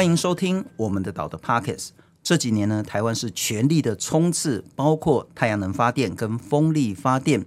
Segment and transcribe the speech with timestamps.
[0.00, 1.90] 欢迎收听我们的岛的 Podcast。
[2.22, 7.44] 这几年呢，台湾是全力的冲刺，包括太阳能发电跟风力发电，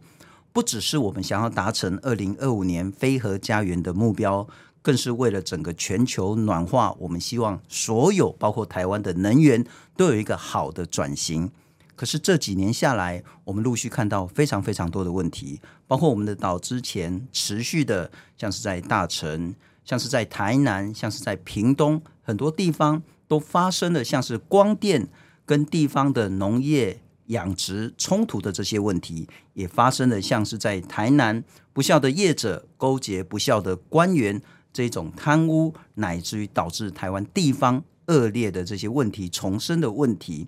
[0.51, 4.47] 不只是我们想要达成二零二五年非核家园的目标，
[4.83, 9.65] 更是为了整个全球暖化，我们希望所有包括台湾的能源
[9.97, 11.49] 都有一个好的转型。
[11.95, 25.07] 可是这几年下来，我们陆续看到非常非常多的问题，包括我们的岛之前持续的，像是在大城，像是在台南，像是在屏东，很多地方都发生了像是光电
[25.45, 40.47] 跟地方的农业养殖冲突的这些问题，也发生了像是在台南不孝的业者勾结不孝的官员这种贪污，乃至于导致台湾地方恶劣的这些问题重生的问题。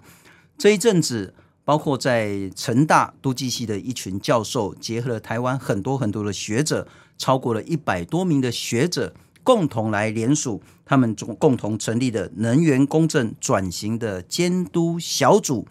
[0.57, 1.33] 这一阵子，
[1.63, 9.13] 包括在成大都计系的一群教授，结合了台湾很多很多的学者，超过了一百多名的学者，
[9.45, 15.67] 共同来联署，他们共共同成立的能源公正转型的监督小组，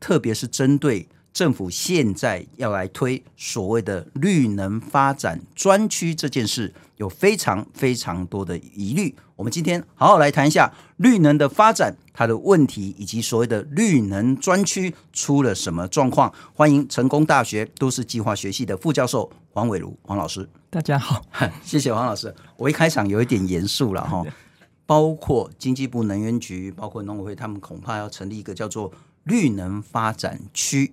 [0.00, 9.14] 特别是针对政府现在要来推所谓的绿能发展专区这件事，有非常非常多的疑虑。
[9.36, 16.32] 我们今天好好来谈一下绿能的发展，它的问题，以及所谓的绿能专区出了什么状况。
[16.52, 20.48] 欢迎成功大学都市计划学系的副教授黄伟如黄老师。
[20.74, 21.24] 大家好，
[21.62, 22.34] 谢谢黄老师。
[22.56, 24.24] 我一开场有一点严肃了哈，
[24.84, 30.92] 包括经济部能源局，包括农委会，他们恐怕要成立一个叫做绿能发展区。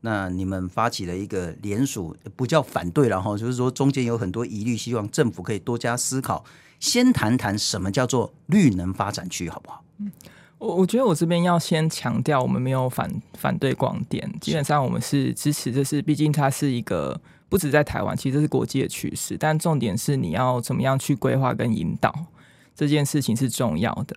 [0.00, 6.42] 那你们发起了一个联署，不叫反对了哈，就是说中间有很多疑虑，希望政府可以多加思考。
[6.78, 9.84] 先谈谈什么叫做绿能发展区，好不好？
[9.98, 10.10] 嗯，
[10.56, 15.70] 我我觉得我这边要先强调，我们没有反反对光电，基本上我们是支持。
[15.70, 19.36] 这是毕竟它是一个不止在台湾，其实这是国际的趋势。
[19.38, 22.14] 但重点是你要怎么样去规划跟引导
[22.74, 24.16] 这件事情是重要的。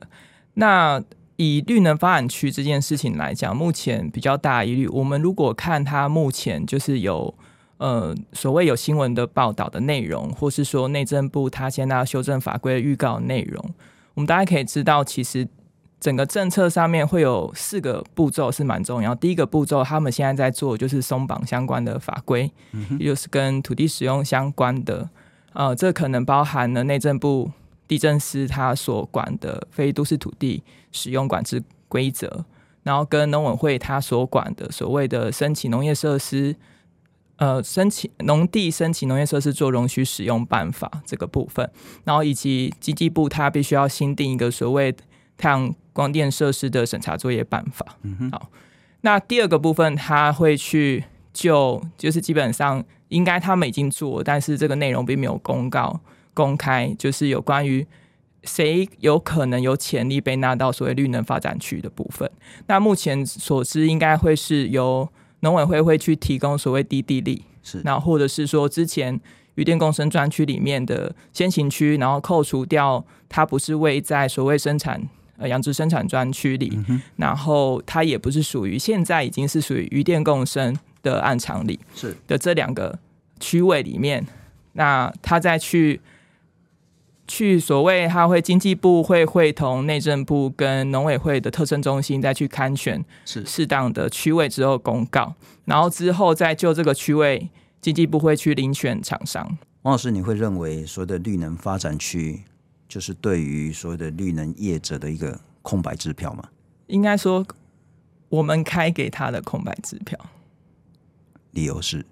[0.53, 1.03] 那
[1.35, 7.35] 以绿能发展区这件事情来讲，目前比较大疑虑，我们如果看它目前就是有。
[7.77, 13.61] 呃，所谓有新闻的报道的内容，或是说内政部他现在要修正法规的预告内容，
[14.13, 15.45] 我们大家可以知道，其实
[16.03, 19.15] 整个政策上面会有四个步骤是蛮重要。
[19.15, 25.09] 第一个步骤，他们现在在做就是松绑相关的法规，嗯、也就是跟土地使用相关的。
[25.53, 27.49] 呃，这可能包含了内政部
[27.87, 32.43] 地政司他所管的非都市土地使用管制规则，
[32.83, 36.53] 然后跟农委会他所管的所谓的申请农业设施。
[37.37, 41.67] 呃，申请农地申请农业设施做容许使用办法这个部分，
[42.03, 44.93] 然后以及经济部它必须要新定一个所谓
[45.37, 47.85] 太阳光电设施的审查作业办法。
[48.03, 48.49] 嗯哼，好，
[49.01, 55.99] 那第二个部分他会去就就是基本上应该他们已经做，但是这个内容并没有公告
[56.33, 57.85] 公开，就是有关于
[58.43, 62.29] 谁有可能有潜力被纳到所谓绿能发展区的部分。
[62.67, 65.09] 那目前所知应该会是由。
[65.43, 69.19] 农委会会去提供所谓低地利，是，然后或者是说之前
[69.55, 75.05] 渔电共生专区里面的先行区，然后扣除掉它不是位在所谓生产
[75.37, 82.97] 呃养殖生产专区里，嗯、然后它也不是属于现在已经是属于渔电共生的暗场里是的这两个
[83.39, 84.25] 区位里面，
[84.73, 86.01] 那他再去。
[87.25, 95.33] 去所谓，他会经济部会会同内政部跟农委会的特征中心再去勘选是适当的区位之后公告，
[95.63, 99.57] 然后之后再就这个区位，经济部会去遴选厂商。
[99.83, 102.43] 王老师，你会认为所谓的绿能发展区
[102.93, 106.43] 就是对于所谓的绿能业者的一个空白支票吗？
[106.85, 107.43] 应该说，
[108.29, 110.19] 我们开给他的空白支票。
[111.49, 112.05] 理由是？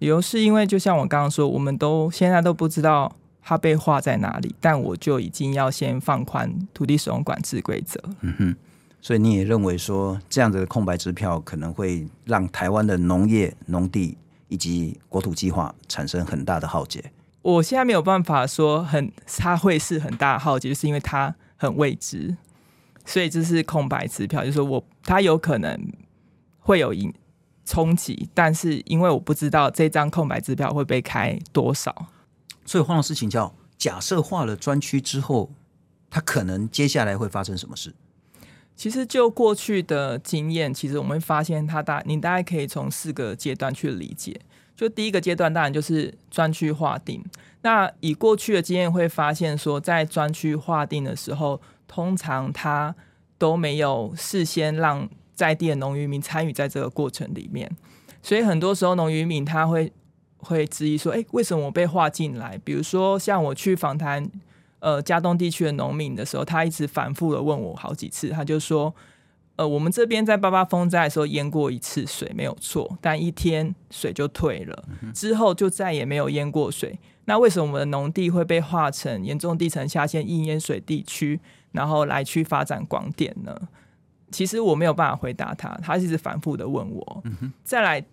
[0.00, 3.16] 理由是因为就像我刚刚说，我们都现在都不知道。
[3.48, 4.54] 它被划在哪里？
[4.60, 7.98] 但我就已经要先放宽土地使用管制规则。
[8.20, 8.56] 嗯哼，
[9.00, 14.18] 所以你也认为说，这样子的空白支票可能会让台湾的农业、农地
[14.48, 17.12] 以及国土计划产生很大的浩劫。
[17.46, 22.36] 我现在没有办法说很，它会是很大的好奇，就是因为它很未知，
[23.04, 24.40] 所以这是空白支票。
[24.40, 25.80] 就是说我它有可能
[26.58, 27.14] 会有影
[27.64, 32.08] 冲击，但是因为我不知道这张空白支票会被开多少。
[32.64, 35.52] 所以黄老师请教：假设划了专区之后，
[36.10, 37.94] 它可能接下来会发生什么事？
[38.74, 44.40] 其实就过去的经验，其实我们会发现，它大你大概可以从四个阶段去理解。
[44.76, 47.24] 就第一个阶段，当然就是专区划定。
[47.62, 52.94] 那以过去的经验会发现，说在专区划定的时候，通常它
[53.38, 57.74] 都没有事先让在地的农渔民参与在这个过程里面，
[58.22, 59.92] 所以很多时候农渔民他会。
[60.38, 62.60] 会质疑说：“哎，为什么我被划进来？
[62.62, 64.30] 比如说，像我去访谈，
[64.78, 68.94] 呃加东地区的农民的时候，他一直反复的问我好几次，他就说，
[69.56, 76.98] 呃，我们这边在八八风灾的时候淹过一次水，没有错，但一天水就退了，之后就再也没有淹过水。
[77.24, 81.40] 那为什么我们的农地会被划成严重地层下陷易淹水地区，
[81.72, 83.58] 然后来去发展广电呢？
[84.30, 87.22] 其实我没有办法回答他，他一直反复的问我。
[87.24, 88.04] 嗯、再来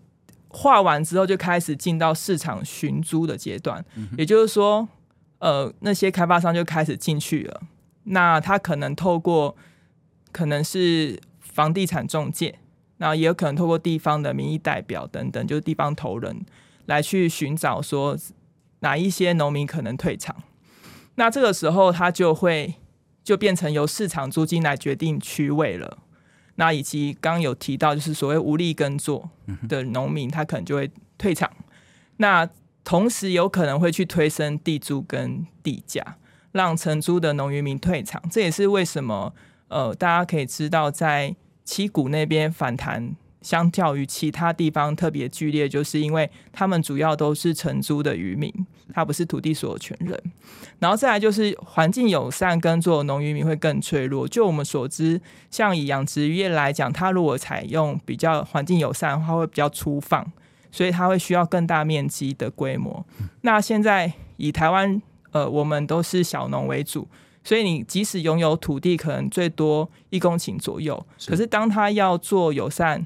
[0.48, 4.88] 划完之后，就开始进到市场寻租的阶段，嗯、也就是说，
[5.40, 7.62] 呃，那些开发商就开始进去了。
[8.06, 9.56] 那他可能透过
[10.32, 11.20] 可能是
[11.54, 12.60] 房地产中介，
[12.98, 16.46] 那也有可能透过地方的民意代表等等，就是地方头人
[16.88, 18.18] 来去寻找说。
[18.80, 20.44] 哪一些农民可能退场？
[21.16, 22.76] 那这个时候他就会
[23.24, 26.00] 就变成由市场租金来决定区位了。
[26.56, 29.30] 那以及刚刚有提到，就是所谓无力耕作
[29.70, 31.50] 的农民，他可能就会退场。
[32.18, 32.46] 那
[32.84, 36.18] 同时有可能会去推升地租跟地价，
[36.52, 38.22] 让承租的农渔民退场。
[38.30, 39.34] 这也是为什么
[39.70, 41.34] 呃，大家可以知道，在
[41.64, 43.16] 七股那边反弹。
[43.42, 48.50] 相较于其他地方特别剧烈，就是因为他们主要都是承租的渔民，
[48.94, 50.18] 他不是土地所有权人。
[50.80, 54.26] 然后再来就是环境友善耕作农渔民会更脆弱。
[54.26, 55.20] 就我们所知，
[55.52, 60.26] 像以养殖业来讲，它如果采用比较环境友善的话，会比较粗放，
[60.72, 63.06] 所以它会需要更大面积的规模。
[63.42, 65.02] 那现在以台湾，
[65.32, 67.06] 呃，我们都是小农为主。
[67.44, 73.06] 所以你即使拥有土地，可能最多一公顷左右，可是当他要做友善。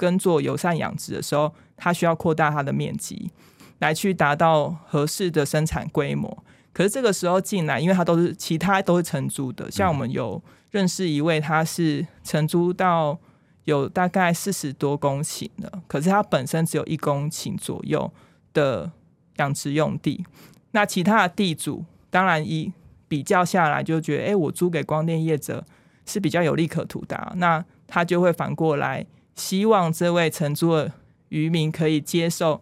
[0.00, 3.32] 跟做友善养殖的时候，他需要扩大它的面积，
[3.80, 6.44] 来去达到合适的生产规模。
[6.72, 13.18] 可是这个时候进来，因为它都是其他都是承租的，像我们有认识一位，他是承租到
[13.64, 18.08] 有大概四十多公顷的，可是他本身只有一公顷左右
[18.54, 18.92] 的
[19.38, 20.24] 养殖用地。
[20.70, 22.72] 那其他的地主当然一
[23.08, 25.64] 比较下来，就觉得，哎，我租给光电业者
[26.06, 29.04] 是比较有利可图的，那他就会反过来。
[29.34, 30.92] 希望这位承租的
[31.28, 32.60] 渔民可以接受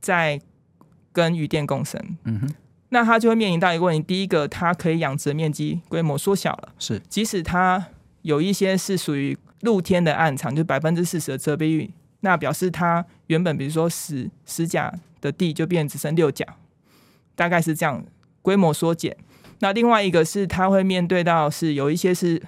[0.00, 0.40] 在
[1.12, 2.54] 跟渔电共生，嗯哼，
[2.90, 7.86] 那他就会面临到一个问题：第一个，他可以养殖面积规模缩小了，是，即使他
[8.22, 11.90] 有一些是属于露天的暗场，就百分之四十的遮蔽率，
[12.20, 14.92] 那表示他原本比如说十十甲
[15.22, 16.46] 的地就变只剩六甲，
[17.34, 18.04] 大概是这样
[18.42, 19.16] 规模缩减。
[19.60, 22.42] 那另外一个是他会面对到是有一些是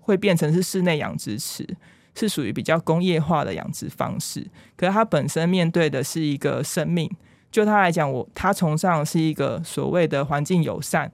[0.00, 1.66] 会变成是室内养殖池。
[2.14, 4.44] 是属于比较工业化的养殖方式，
[4.76, 7.08] 可是它本身面对的是一个生命。
[7.48, 11.12] 就他来讲，我他崇尚是一个所谓的环境友善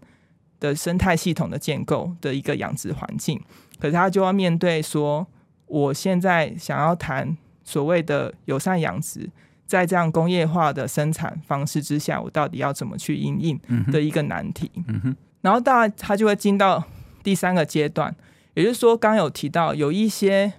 [0.59, 3.39] 的生态系统的建构的一个养殖环境，
[3.79, 5.27] 可是他就要面对说，
[5.67, 9.29] 我现在想要谈所谓的友善养殖，
[9.67, 13.61] 在这样工业化的生产方式之下，我到底要怎么去应应
[13.93, 14.71] 的一个难题。
[14.89, 16.83] 嗯哼，然后大概他就会进到
[17.23, 18.17] 第三个阶段，
[18.55, 20.55] 也就是说，刚有提到有一些。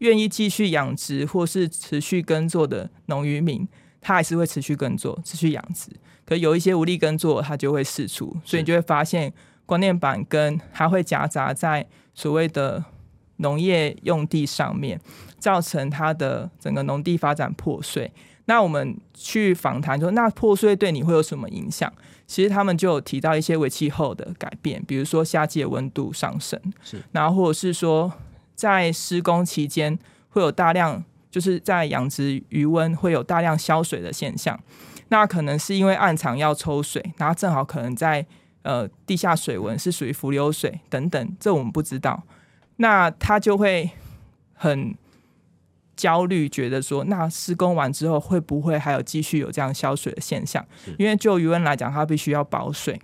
[0.00, 3.66] 愿意继续养殖或是持续耕作的农渔民，
[4.00, 5.90] 他还是会持续耕作、持续养殖。
[6.24, 9.32] 可有一些无力耕作，他就会释出，所以你就会发现
[9.66, 11.84] 光电板跟还会夹杂在
[12.14, 12.84] 所谓的
[13.38, 15.00] 农业用地上面，
[15.38, 18.12] 造成它的整个农地发展破碎。
[18.44, 21.92] 那我们去访谈说，那破碎对你会有什么影响？
[22.26, 28.12] 其实他们就有提到一些为气候的改变，比如说夏季的温度上升，是，然后或者是说。
[28.58, 29.96] 在施工期间
[30.30, 34.58] 会有大量，就是在养殖鱼温会有大量消水的现象，
[35.10, 38.26] 那可能是因为暗场要抽水，然后正好可能在
[38.62, 42.20] 呃地下水文是属于浮流水等等，这我们不知道，
[42.78, 43.90] 那他就会
[44.54, 44.92] 很
[45.94, 50.66] 焦虑，觉得说，那施工完之后会不会还有继续有这样消水的现象？
[50.98, 53.00] 因为就鱼温来讲，它必须要保水，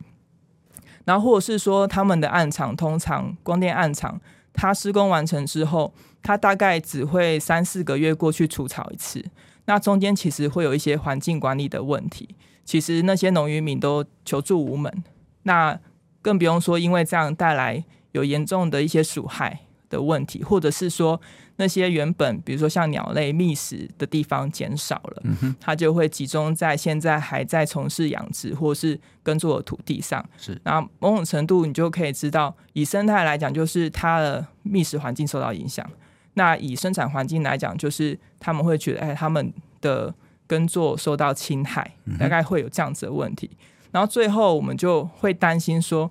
[1.04, 4.20] 然后或者是说他们的暗场通常光电暗场。
[4.56, 9.20] 它施工完成之后，它大概只会三四个月过去除草一次。
[9.64, 15.02] 那中间其实会有一些环境管理的问题，其实那些农渔民都求助无门。
[15.42, 15.76] 那
[16.22, 21.20] 更不用说，因为这样带来有严重的一些鼠害的问题，或者是说。
[21.56, 25.22] 那些原本比如说像鸟类觅食的地方减少了，
[25.60, 30.28] 它就会集中在现在还在从事养殖或是耕作的土地上。
[30.36, 35.88] 是，然后某种程度你就可以知道，以生态来讲，就是它的觅食环境受到影响。
[36.32, 40.12] 那以生产环境来讲，就是他们会觉得，哎，他们的
[40.48, 43.48] 耕作受到侵害，大概会有这样子的问题。
[43.92, 46.10] 然后最后我们就会担心说。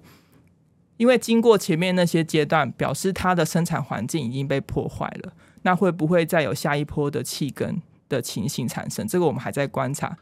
[1.04, 5.34] 因为经过前面那些阶段，表示它的生产环境已经被破坏了，
[5.64, 9.06] 那会不会再有下一波的弃耕的情形产生？
[9.06, 10.18] 这个我们还在观察。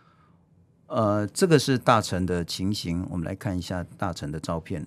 [0.87, 4.83] 呃，这个是大城的情形，我们来看一下大城的照片。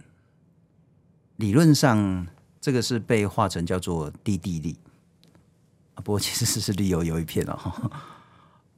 [1.37, 2.27] 理论上
[2.61, 4.77] 这个是被画成叫做低地利
[5.95, 7.91] 啊，不过其实是是绿油油一片了哈。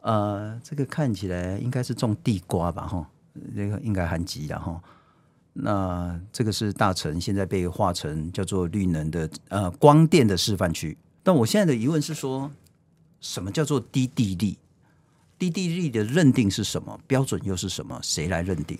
[0.02, 3.08] 呃，这个看起来应该是种地瓜吧哈，
[3.54, 4.78] 这个应该很急的哈。
[5.58, 10.96] 那这个是大城现在被划成叫做绿能的呃光电的示范区。
[11.22, 12.50] 但我现在的疑问是说，
[13.20, 14.58] 什么叫做低地利？
[15.38, 16.98] 低地利的认定是什么？
[17.06, 17.98] 标准又是什么？
[18.02, 18.78] 谁来认定？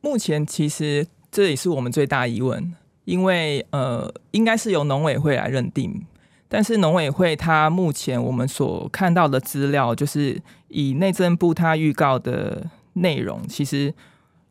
[0.00, 2.72] 目前其实这也是我们最大疑问，
[3.04, 6.06] 因为呃，应该是由农委会来认定，
[6.48, 13.92] 但是农委会它目前我们所看到的资料，就是以内政部它预告的内容，其实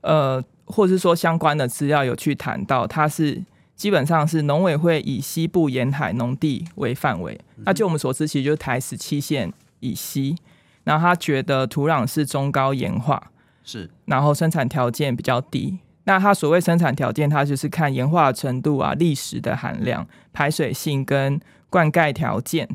[0.02, 3.44] 呃，或者是说相关的资料有去谈到，它是
[3.76, 10.36] 基本上是农委会以西部沿海农地为范围，那就我们所知，其实就是台十七线以西。
[10.84, 13.32] 然后他觉得土壤是中高盐化，
[13.64, 15.80] 是，然后生产条件比较低。
[16.04, 21.42] 那它所谓生产条件，它就是看盐化程度啊、礫石的含量、排水性跟
[21.72, 22.70] 灌溉条件，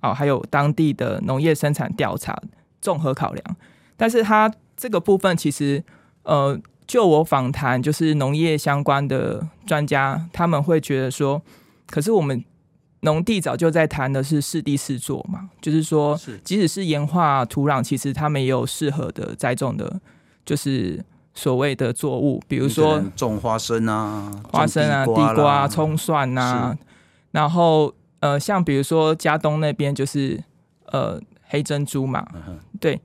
[0.00, 2.40] 哦，还有当地的农业生产调查
[2.80, 3.56] 综合考量。
[3.96, 5.82] 但是它这个部分其实，
[6.22, 6.56] 呃，
[6.88, 11.40] 就我访谈就是农业相关的专家，他们会觉得说，
[11.86, 12.44] 可是我们。
[13.02, 20.00] 农地早就在谈的是适地适作嘛，就是说，即使是盐化土壤，其实他们也有适合的栽种的，
[20.44, 21.00] 就是
[21.32, 26.76] 所谓的作物，比如说种花生啊、花生啊、地瓜、葱蒜啊，
[27.30, 30.42] 然后呃，像比如说嘉东那边就是
[30.86, 32.26] 呃黑珍珠嘛，
[32.80, 33.00] 对，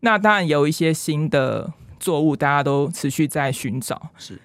[0.00, 4.40] 那当然有一些新的作物，大家都持续在寻找，是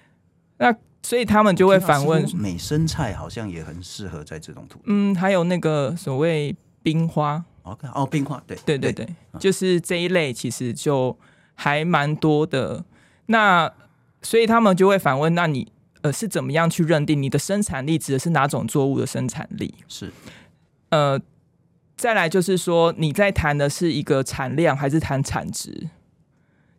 [0.58, 0.74] 那。
[1.06, 4.84] 所以他们就会反问：美生菜好像也很适合在这种土地。
[4.86, 7.44] 嗯，还有那个所谓冰花。
[7.64, 11.14] OK，哦，冰花，对，对对对，对就是这一类，其实就
[11.56, 12.82] 还蛮多的。
[13.26, 13.70] 那
[14.22, 15.70] 所以他们就会反问：那你
[16.00, 19.74] 呃是怎么样去认定你的生产力指的是哪种作物的生产力？
[19.86, 20.10] 是
[20.88, 21.20] 呃，
[21.98, 25.90] 再来就是说你在谈的是一个产量还是谈产值？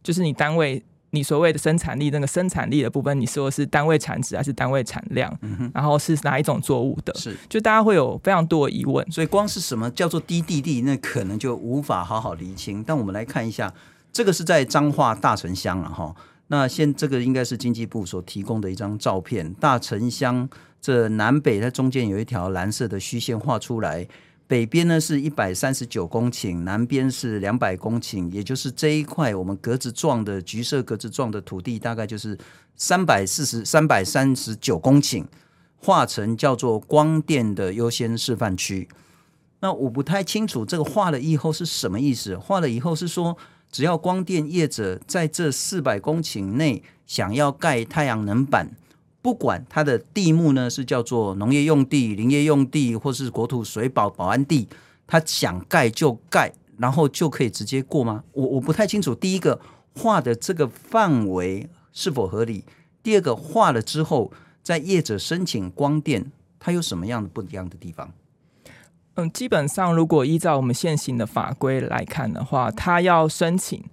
[0.05, 0.81] 就是你单位。
[1.11, 5.33] 你所谓的生产力，那个生产力的部分，你说是单位产值还是单位产量？
[5.73, 7.13] 然后是哪一种作物的？
[7.13, 9.09] 是，就大家会有非常多的疑问。
[9.09, 12.83] 所以光是什么叫做低地地，那可能就无法好好厘清。
[12.83, 13.73] 但我们来看一下，
[14.11, 16.13] 这个是在彰化大城乡了哈。
[16.47, 20.49] 那现这个应该是经济部所提供的一张照片，大城乡
[20.81, 24.05] 这南北它中间有一条蓝色的虚线画出来。
[24.47, 32.37] 北边呢是一百三十九公顷，南边是两百公顷，也就是这一块我们格子状的橘色格子状的土地，大概就是
[32.75, 35.25] 三百四十三百三十九公顷，
[35.77, 38.87] 划成叫做光电的优先示范区。
[39.61, 42.37] 那我不太清楚这个画了以后是什么意思？
[42.37, 43.35] 画了以后是说，
[43.71, 48.69] 只要光电业者在这四百公顷内想要盖太阳能板。
[49.25, 54.69] 不管它的地目呢是叫做农业用地、林业用地，或是国土水保保安地，
[55.07, 58.23] 他想盖就盖，然后就可以直接过吗？
[58.33, 59.15] 我我不太清楚。
[59.15, 59.59] 第一个
[59.95, 62.65] 画的这个范围是否合理？
[63.01, 68.13] 第二个画了之后，在业者申请光电，它有什么样的不一样的地方？
[69.15, 73.83] 嗯，基本上如果依照我们现行的法规来看的话，他要申请，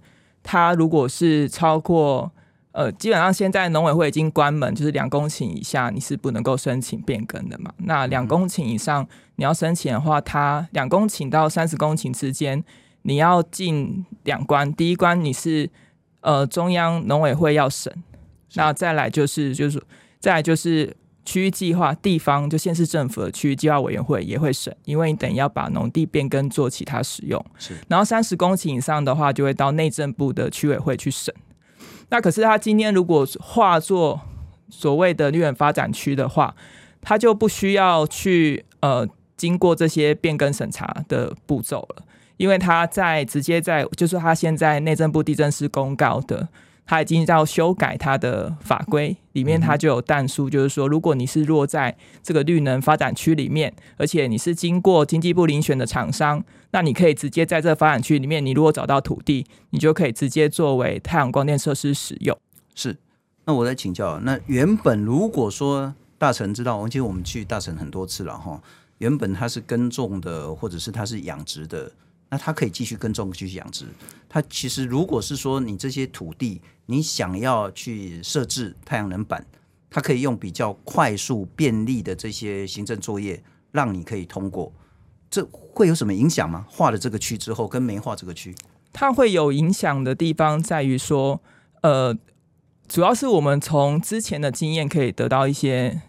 [0.43, 2.31] 他如果是超过。
[2.73, 7.71] 呃，基本上现在农委会已经关门，就是两公顷以下你是不能够申请变更的嘛。
[7.77, 12.63] 那两公顷以上你要申请的话，它两公顷到三十公顷之间，
[13.03, 14.73] 你要进两关。
[14.73, 15.69] 第一关你是
[16.21, 17.93] 呃中央农委会要审，
[18.55, 19.79] 那再来就是就是
[20.19, 27.45] 再来就是区域计划地方就县市政府的区域计划委员会也会审，因为你等于要把农地变更做其他使用。
[27.59, 31.31] 是，然后三十公顷以上的话，就会到内政部的区委会去审。
[32.09, 34.21] 那可是他今天如果化作
[34.69, 36.55] 所谓的绿园发展区的话，
[37.01, 42.03] 他就不需要去呃经过这些变更审查的步骤了，
[42.37, 46.47] 因为他在直接在就是他现在内政部地震是公告的。
[46.85, 62.37] 他已经要修改他的法规，里面他就有但书，就是说，如果你是落在这个绿能发展区里面，而且你是经过经济部遴选的厂商，那你可以直接在这个发展区里面，你如果找到土地，你就可以直接作为太阳光电设施使用。
[62.75, 62.97] 是，
[63.45, 68.61] 那我再请教，那原本如果说大城知道，而且我们去大城很多次了哈，
[68.97, 71.91] 原本它是耕种的，或者是它是养殖的。
[72.33, 73.85] 那它可以继续耕种，继续养殖。
[74.27, 79.45] 它其实如果是说你这些土地，你想要去设置太阳能板，
[79.87, 84.73] 它可以用比较快速、便利的这些行政作业，让你可以通过。
[85.29, 86.65] 这会有什么影响吗？
[86.67, 88.55] 划了这个区之后，跟没划这个区，
[88.91, 91.39] 它会有影响的地方在于说，
[91.83, 92.17] 呃，
[92.87, 96.01] 主要是我们从之前的经验可以得到一些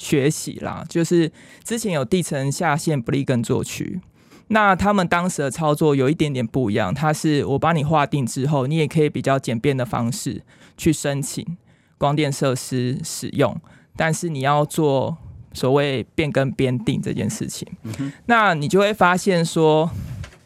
[0.00, 1.30] 学习啦，就是
[1.62, 4.00] 之前有地层下陷不利耕作区，
[4.48, 10.42] 那他们当时的操作有一点点不一样，它是我帮你划定之后，你也可以比较简便的方式
[10.76, 11.44] 去申请
[11.98, 13.60] 光电设施使用，
[13.96, 15.16] 但是你要做
[15.52, 19.90] 所谓变更编定这件事情，嗯，那你就会发现说，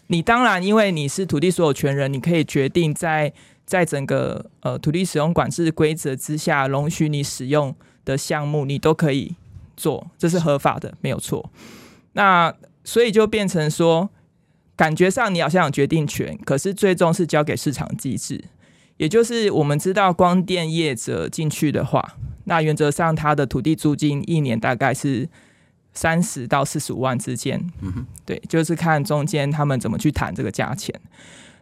[0.06, 3.32] 你当然因为你是土地所有权人，你可以决定在
[3.66, 9.34] 在整个呃土地使用管制规则之下，容许你使用的项目，你都可以
[9.76, 11.50] 做，这是合法的，没有错。
[12.12, 12.52] 那
[12.84, 14.10] 所以就变成说，
[14.76, 18.42] 感觉上你好像有决定权，可是最终是交给市场机制，
[18.96, 22.16] 也就是我们知道光电业者进去的话。
[22.44, 25.28] 那原则上，他的土地租金一年大概是
[25.92, 27.60] 三十到四十五万之间。
[27.80, 30.98] 嗯哼，对，就是看中间他们怎么去谈这个价钱。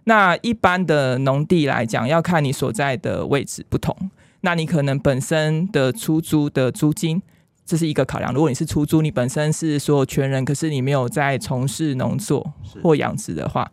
[0.05, 3.95] 那一般的农地来讲，要看你所在的位置不同。
[4.41, 7.21] 那你可能本身的出租的租金，
[7.69, 8.33] 这是一个考量。
[8.33, 13.71] 如果你是出租，你本身是所有权人，可是你没有在从事农作或养殖的话，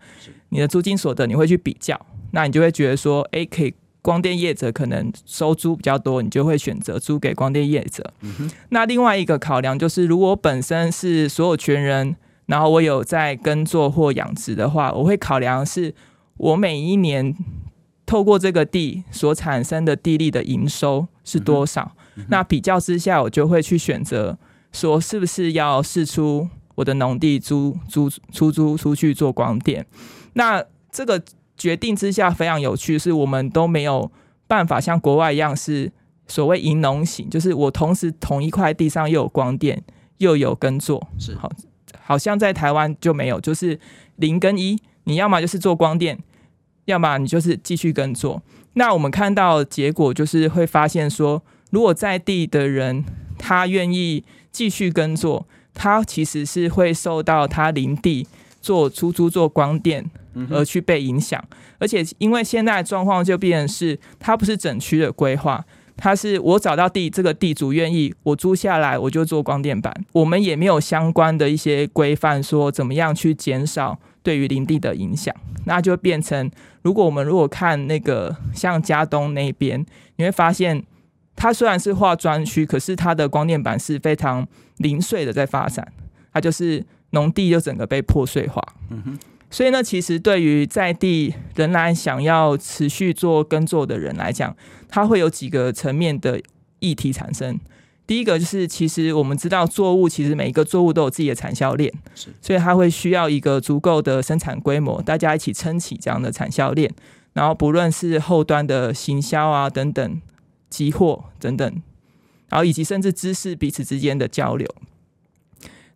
[0.49, 1.99] 你的租金所得你会去比较，
[2.31, 3.73] 那你就会觉得说，哎，可以。
[4.01, 8.13] 光电业者可能收租比较多，你就会选择租给光电业者。
[8.21, 8.47] 嗯。
[8.69, 15.91] 那另外一个考量就是，如果本身是所有权人，然后我有在耕作或养殖的话，我会考量是
[16.37, 17.35] 我每一年
[18.05, 21.93] 透过这个地所产生的地利的营收是多少。
[22.29, 24.37] 那比较之下，我就会去选择
[24.71, 29.85] 说，是不是要试出我的农地租租出租出去做光电。
[30.33, 31.21] 那这个。
[31.57, 34.11] 决定之下非常有趣，是我们都没有
[34.45, 35.89] 办法像国外一样是
[36.27, 39.81] 所谓银农型，就是我同时同一块地上又有光电
[40.17, 41.49] 又有耕作，是好，
[42.01, 43.79] 好像在台湾就没有，就是
[44.17, 46.19] 零跟一，你要么就是做光电，
[46.83, 48.41] 要么你就是继续耕作。
[48.73, 51.41] 那我们看到结果就是会发现说，
[51.75, 53.03] 如果在地的人
[53.37, 58.25] 他愿意继续耕作，他其实是会受到他林地
[58.61, 60.09] 做出租做光电。
[60.49, 61.41] 而去被影响，
[61.77, 65.63] 而且因为现在的状况就变成是，它不是整区的规划，
[65.95, 69.93] 它是我找到地，这个地主愿意我租下来，我就做光电板。
[70.11, 75.33] 我们也没有相关的一些规范，说怎么样去减少对于林地的影响。
[75.63, 79.85] 那就变成，如果我们如果看那个像嘉东那边，
[80.17, 80.83] 你会发现，
[81.35, 85.85] 它虽然是划专区，可是它的光电板是非常零碎的在发展，
[86.31, 88.61] 它就是农地就整个被破碎化。
[88.89, 89.19] 嗯哼。
[89.51, 94.53] 所以呢，其实对于在地仍然想要持续做耕作的人来讲，
[94.89, 96.41] 它会有几个层面的
[96.79, 97.57] 议题产生。
[98.07, 101.91] 第一个就是，其实我们知道作物其实每一个作物都有自己的产销链，
[102.41, 106.91] 所以它会需要一个足够的生产规模，大家一起撑起这样的产销链。
[107.33, 110.21] 然后不论是后端的行销啊等等，
[110.69, 111.81] 集货等等，
[112.49, 114.67] 然后以及甚至知识彼此之间的交流。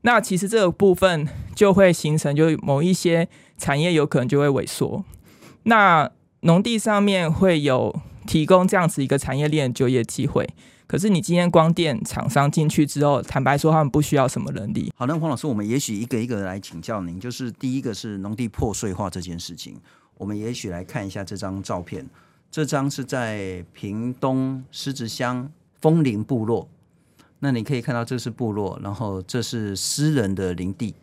[0.01, 3.27] 那其实这个部分就会形成，就某一些
[3.57, 5.03] 产业有可能就会萎缩。
[5.63, 6.09] 那
[6.41, 7.93] 农地上面会有
[8.25, 10.47] 提供这样子一个产业链就业机会，
[10.87, 14.89] 可是你今天光电厂商进去之后，坦白说他们不需要什么人力。
[14.95, 19.75] 好，那黄老师，我们也许一个一个来请教您，就是第一个是农地破碎化这件事情，
[20.17, 22.07] 我们也许来看一下这张照片，
[22.51, 26.67] 这张是在屏东狮子乡枫林部落。
[27.39, 30.93] 那你可以看到，这是部落，然后这是私人的林地，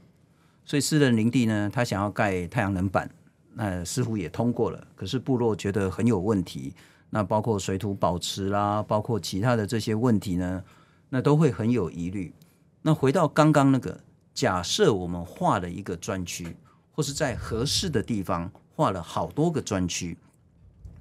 [0.64, 3.11] 所以私人林地呢，他想要盖太阳能板，
[3.54, 6.74] 那似乎也通过了，可是部落觉得很有问题，
[7.09, 10.62] 那包括水土保持啦，包括其他的这些问题呢，
[11.09, 12.35] 那都会很有疑虑。
[12.82, 13.98] 那回到刚刚那个，
[14.35, 16.54] 假设我们画了一个专区，
[16.92, 20.18] 或是在合适的地方画了好多个专区，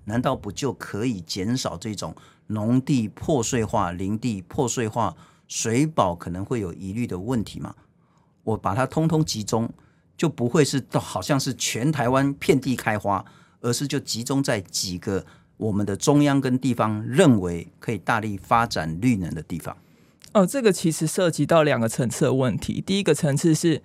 [0.06, 2.16] 难道不就可以减少这种？
[2.48, 5.16] 农地破碎化、林地破碎化、
[5.48, 7.76] 水保可能会有疑虑的问题吗？
[8.44, 9.68] 我把它通通集中，
[10.16, 13.26] 就不会是到好像是全台湾遍地开花，
[13.62, 15.26] 而是就集中在几个
[15.58, 19.76] 我们的中央跟地方认为可以大力发展绿能的地方。
[20.34, 22.80] 哦，这个其实涉及到两个层次的问题。
[22.80, 23.82] 第一个层次是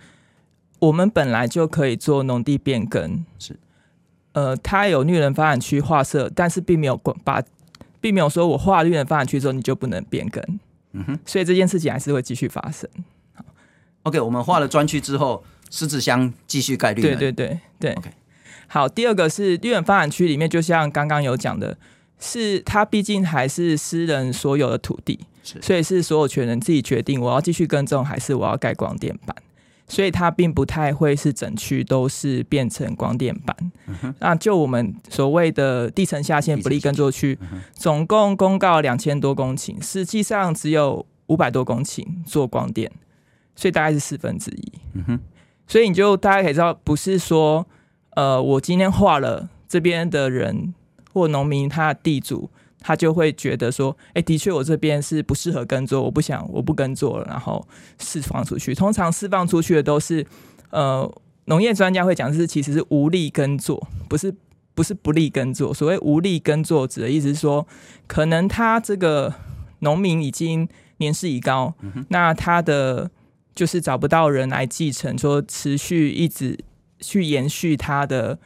[0.81, 3.59] 我们本来就可以做农地变更，是
[4.33, 7.43] 呃，它有绿能发展区划设，但是并没有把。
[8.03, 10.43] 并没有说我划绿能发展区之后你就不能变更，
[10.93, 12.89] 嗯哼，所以这件事情还是会继续发生。
[13.35, 13.45] 好
[14.05, 18.11] ，OK，我们划了专区之后，狮子乡继续盖绿能，对对对对，OK。
[18.69, 21.77] 好，第二个是绿能发展区里面，就像刚刚有讲的，
[22.19, 29.37] 是它毕竟还是私人所有的土地，是所以是所有权人自己决定我要继续耕种还是我要盖光电板。
[29.91, 33.57] 所以它并不太会是整区都是变成光电板。
[33.87, 42.89] 嗯、那就我们所谓的地层下陷不利耕作区，嗯、总共公告两千多公顷，实际上只有五百多公顷做光电，
[43.57, 44.73] 所以大概是四分之一。
[44.95, 45.21] 嗯哼，
[45.67, 47.67] 所以你就大家可以知道，不是说
[48.11, 50.73] 呃，我今天画了这边的人
[51.13, 52.49] 或农民他的地主。
[52.81, 57.67] 他就会觉得说，哎、的确我这边是不适合耕作，我不想，我不耕作了，然后
[57.99, 58.75] 释放出去。
[58.75, 60.27] 通常释放出去的都是，
[60.71, 61.11] 呃，
[61.45, 64.35] 农业专家会讲是其实是无力耕作，不是
[64.75, 65.75] 不是不利耕作。
[65.75, 67.67] 所谓无力耕作，指的意思是说，
[68.07, 69.35] 可能他这个
[69.81, 71.75] 农民已经年事已高，
[72.09, 73.11] 那他的
[73.55, 76.59] 就是找不到人来继承，说持续一直
[77.01, 78.39] 去延续他的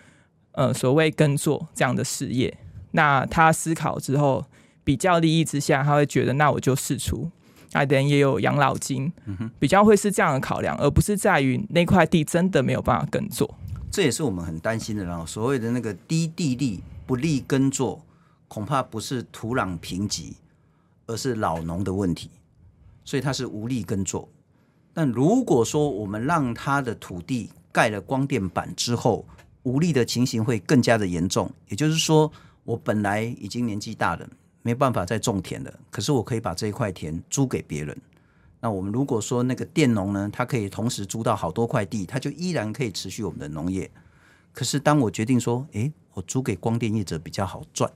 [0.53, 2.57] 呃所谓耕作这样的事业。
[2.97, 4.47] 那他思考之后，
[4.85, 7.29] 比较利益之下，他会觉得那我就试出，
[7.73, 9.13] 那等也有养老金，
[9.59, 13.53] 比较会是这样的考量，而不是在于那块地真的没有办法耕作。
[13.91, 15.05] 这也是我们很担心的。
[15.05, 18.01] 然后所谓的那个低地利不利耕作，
[18.47, 20.35] 恐怕不是土壤贫瘠，
[21.07, 22.31] 而是老农的问题，
[23.05, 24.29] 所以他是无力耕作。
[24.93, 29.27] 但如果说我们让他的土地盖了光电板之后，
[29.65, 32.31] 无力的情形会更加的严重，也就是说。
[32.65, 34.29] 我本来已经年纪大了，
[34.63, 35.73] 没办法再种田了。
[35.91, 37.97] 可是我可以把这一块田租给别人。
[38.61, 43.91] 那我们如果说那个佃农呢，他可以同时租到好多块地，他就依然可以持续我们的农业。
[44.53, 47.91] 可是当我决定说，诶，我租给光电业者比较好赚，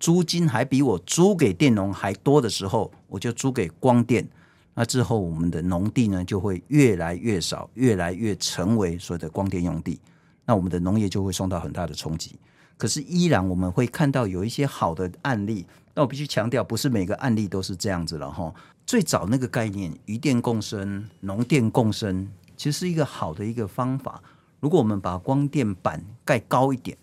[0.00, 4.28] 租金还比我租给佃农还多的时候，我就租给光电。
[4.74, 10.00] 那之后我们的农地呢，就会越来越少，越来越成为所谓的光电用地。
[10.46, 12.36] 那我们的农业就会受到很大的冲击。
[12.80, 18.50] 可是依然我们会看到有一些好的案例，那我必须强调，不是每个案例都是这样子了哈。
[18.86, 24.22] 最早那个概念，渔电共生、农电共生，其实是一个好的一个方法。
[24.60, 26.96] 如果我们把光电板盖高一点，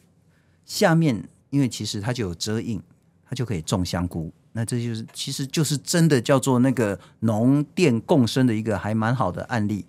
[0.65, 2.81] 下面因为其实它就有遮荫，
[3.29, 4.33] 它就可以种香菇。
[4.53, 9.85] 那这就是其实就是真的叫做那个农电共生的一个还蛮好的案例。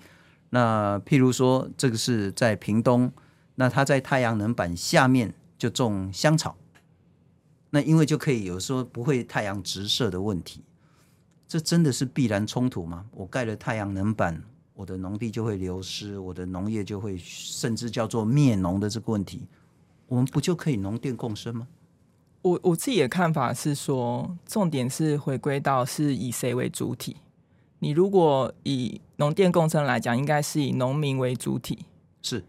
[0.50, 3.10] 那譬如说，这个是在屏东，
[3.54, 5.32] 那它在太阳能板下面。
[5.58, 6.56] 就种香草，
[7.70, 10.62] 那因为就可以有时候不会太阳直射的问题，
[11.48, 13.04] 这真的是必然冲突吗？
[13.10, 14.42] 我盖了太阳能板，
[14.74, 19.48] 我的农地就会流失，我的农业就会甚至叫做灭农的这个问题，
[20.06, 21.66] 我们不就可以农电共生吗？
[22.42, 27.16] 我我自己的看法是说，重点是回归到是以谁为主体。
[27.80, 31.86] 你如果以农电共生来讲，应该是以农民为主体，
[32.22, 32.44] 是。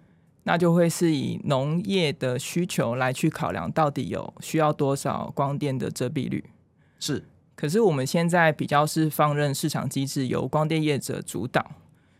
[0.51, 6.43] 那就会是以农业的需求来去考量，到底有需要多少光电的遮蔽率？
[6.99, 7.23] 是。
[7.55, 11.63] 可是我们现在比较是放任市场机制由光电业者主导，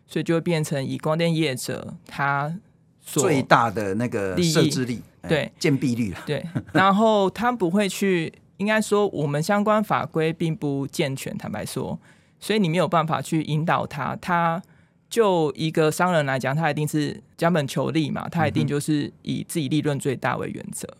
[0.06, 2.56] 所以就会变成以光电业者他
[3.00, 6.14] 最大的那个设置力，对，建蔽率。
[6.24, 6.46] 对。
[6.72, 11.98] 然后他不会去，应该说我们相关法规并不健全，坦白说，
[12.38, 14.62] 所以你没有办法去引导他，他。
[15.10, 20.86] 就一个商人来讲，他一定是将本求利嘛，他一定就是以自己利润最大为原则。
[20.88, 20.96] 嗯、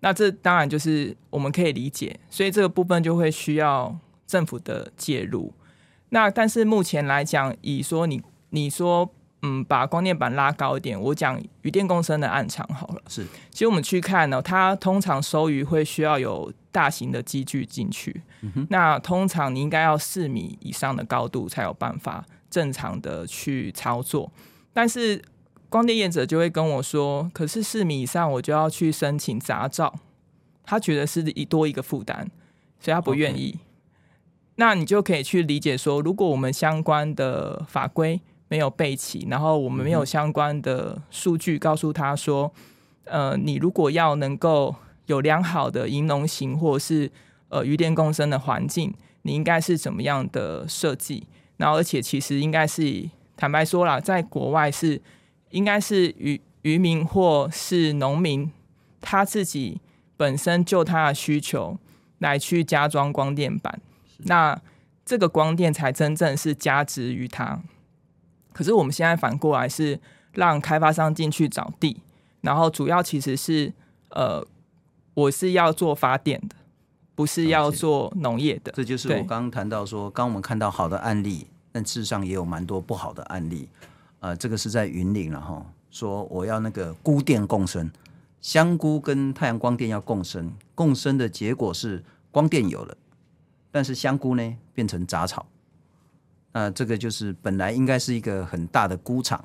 [0.00, 3.94] 那这当然就是我们可以理解，所以这个部分就会需要
[4.26, 5.52] 政府的介入。
[6.08, 13.02] 那但是目前来讲，以说你你说嗯，把光电板拉高一点，我讲渔电共生的暗场好了。
[13.06, 22.24] 是，其实我们去看呢，它通常收鱼会需要有大型的机具进去，嗯、那通常你应该要四米以上的高度才有办法。
[22.56, 24.32] 正常的去操作，
[24.72, 25.20] 但是
[25.68, 29.94] 光电业者就会跟我说：“可是四米以上，我就要去申请杂照，
[30.64, 32.26] 他觉得是一多一个负担，
[32.80, 33.52] 所以他不愿意。
[33.52, 33.58] Okay.
[34.54, 42.50] 那你就可以去理解说，如果我们相关的法规没有备齐，然后我们没有相关的数据告诉他说，
[43.04, 47.12] 呃，你如果要能够有良好的银农型或是
[47.50, 55.00] 呃鱼电共生的环境，你应该是怎么样的设计？”然后，而且其实应该是坦白说啦，在国外是
[55.50, 58.50] 应该是渔渔民或是农民
[59.00, 59.80] 他自己
[60.16, 61.78] 本身就他的需求
[62.18, 63.80] 来去加装光电板，
[64.18, 64.60] 那
[65.04, 67.60] 这个光电才真正是加值于他。
[68.52, 70.00] 可是我们现在反过来是
[70.32, 72.02] 让开发商进去找地，
[72.40, 73.72] 然后主要其实是
[74.10, 74.44] 呃，
[75.14, 76.56] 我是要做发电的。
[77.16, 83.68] 不是要做农业的，这就是我刚刚谈到说，刚我们看到好的案例，但事实上也有蛮多不好的案例。
[84.20, 87.90] 呃，这个是在云林了哈，说我要那个菇电共生，
[88.40, 92.96] 香菇跟太阳光电要共生，共生的结果是光电有了，
[93.70, 95.46] 但是香菇呢变成杂草，
[96.52, 99.42] 呃，这个就是本来应该是一个很大的菇场，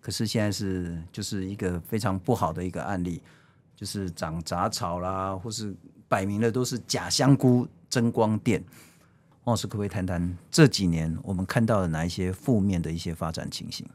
[0.00, 3.20] 可是现在是就是一个非常不好的一个案例，
[3.74, 5.74] 就是长杂草啦，或是
[6.10, 8.62] 摆明了都是假香菇争光电。
[9.44, 13.86] 王老师可不可以谈谈这几年我们看到的哪一些负面的一些发展情形？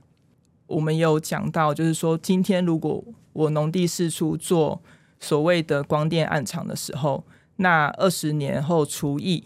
[0.68, 4.82] 我们有讲到，就是说今天如果我农地四处做
[5.20, 7.26] 所谓的光电暗场的时候，
[7.58, 9.46] 那二十年后除役。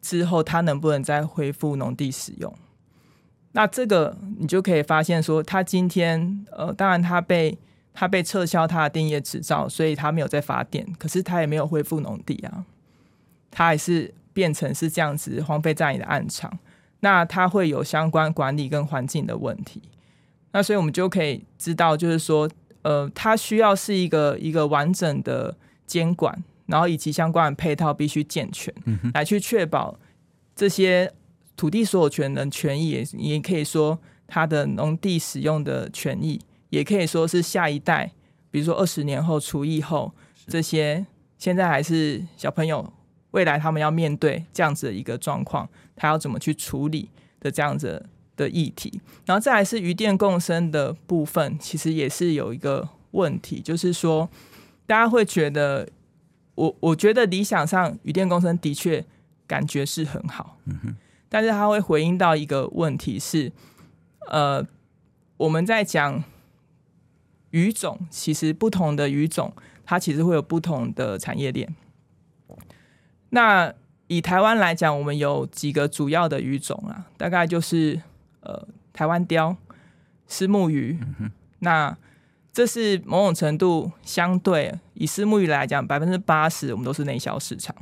[0.00, 2.54] 之后，它能不能再恢复农地使用？
[3.52, 7.58] 那这个你就可以发现说，他今天呃，当然他被
[7.98, 12.64] 他被撤销他的电业执照，所以他没有在发电，可是他也没有恢复农地啊，
[13.50, 16.56] 他还是变成是这样子荒废在你的暗场。
[17.00, 19.82] 那他会有相关管理跟环境的问题。
[20.52, 22.48] 那所以我们就可以知道，就是说，
[22.82, 26.44] 呃，它需要是一个一个完整的监管。
[26.66, 28.72] 然后以及相关的配套必须健全，
[29.14, 29.98] 来去确保
[30.54, 31.10] 这些
[31.56, 36.38] 土地所有权人权益，也也可以说他的农地使用的权益，
[36.70, 38.12] 也可以说是下一代，
[38.50, 40.12] 比如说二十年后除役后，
[40.46, 42.92] 这些现在还是小朋友，
[43.30, 49.00] 未来他们要面对这样子的一个状况，他要怎么去处理的这样子的议题。
[49.26, 54.28] 然后再来是渔电共生的部分，其实也是有一个问题，就是说
[54.86, 55.88] 大家会觉得。
[56.58, 59.04] 我我觉得理想上渔电共生的确
[59.46, 60.58] 感觉是很好，
[61.28, 63.52] 但是他会回应到一个问题是，
[64.28, 64.66] 呃，
[65.36, 66.24] 我们在讲
[67.50, 69.52] 鱼种，其实不同的鱼种，
[69.84, 71.74] 它其实会有不同的产业链。
[73.30, 73.72] 那
[74.06, 78.00] 以台湾来讲，我们有几个主要的鱼种啊，大概就是
[78.40, 79.56] 呃台湾鯛、
[80.26, 81.30] 虱目鱼，嗯，
[81.60, 81.96] 那。
[82.50, 87.72] 这是某种程度相对以虱目鱼来讲，百分之八十我们都是内销市场。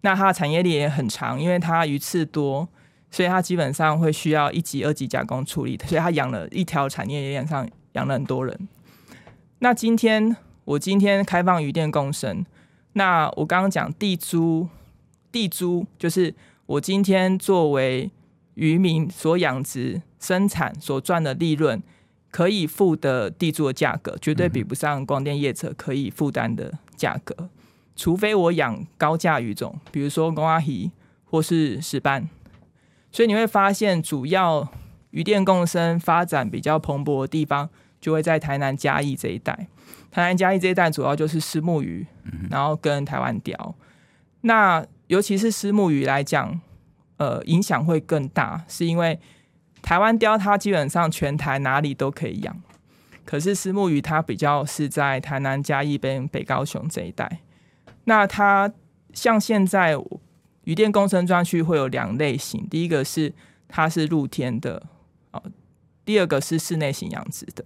[0.00, 2.66] 那它的产业链也很长，因为它鱼刺多，
[3.10, 8.68] 所以它基本上会需要一级、二级加工处理，所以它养了一条产业链上养了很多人。
[9.58, 12.44] 那今天我今天开放渔电共生，
[12.92, 14.68] 那我刚刚讲地租，
[15.30, 16.34] 地租就是
[16.66, 18.10] 我今天作为
[18.54, 21.82] 渔民所养殖生产所赚的利润。
[22.32, 27.50] 可以付的地租的价格，绝对比不上光电业者可以负担的价格。
[27.94, 30.90] 除非我养高价鱼种，比如说公阿鱼
[31.26, 32.26] 或是石斑。
[33.10, 34.66] 所以你会发现，主要
[35.10, 37.68] 渔电共生发展比较蓬勃的地方，
[38.02, 39.54] 就会在台南嘉义这一带。
[40.10, 42.06] 台南嘉义这一带主要就是虱目鱼，
[42.50, 43.74] 然后跟台湾鯛。
[44.42, 46.60] 那尤其是虱目鱼来讲，
[47.16, 49.18] 呃，影响会更大，是因为。
[49.84, 52.62] 台湾鯛它基本上全台哪里都可以养，
[53.24, 57.40] 可是虱目鱼它比较是在台南嘉义跟北高雄这一带。
[58.04, 58.72] 那它
[59.12, 59.96] 像现在
[60.62, 63.34] 鱼电共生专区会有两类型，第一个是
[63.66, 64.86] 它是露天的，
[65.32, 65.42] 哦，
[66.04, 67.64] 第二个是室内型养殖的。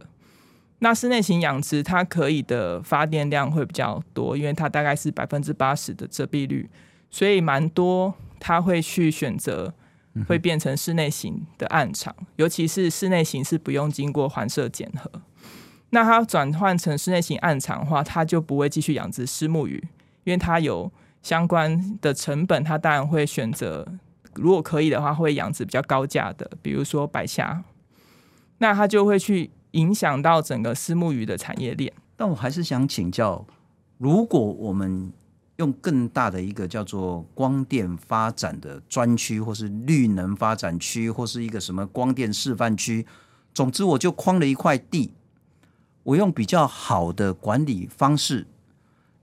[0.79, 6.69] 那室内型养殖它可以的发电量会比较多，因为它大概是百分之八十的遮蔽率，
[7.11, 9.75] 所以蛮多它会去选择。
[10.27, 15.11] 会变成室内型的暗场，尤其是室内型是不用经过环射检核。
[15.91, 19.77] 那它转换成室内型暗场的话，它就不会继续养殖虱目鱼，
[20.25, 23.87] 因为它有相关的成本，它当然会选择，
[24.37, 27.63] 如果可以的话，会养殖比较高价的，比如说白虾。
[28.57, 31.93] 那它就会去影响到整个私募鱼的产业链。
[32.17, 33.47] 但我还是想请教，
[33.99, 35.13] 如果我们
[35.57, 43.07] 用更大的一个叫做光电发展的专区，或是绿能发展区，或是一个什么光电示范区。
[43.53, 45.13] 总之，我就框了一块地，
[46.03, 48.47] 我用比较好的管理方式，